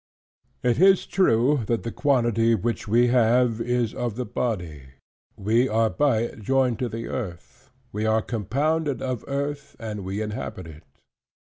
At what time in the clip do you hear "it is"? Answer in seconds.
0.63-1.05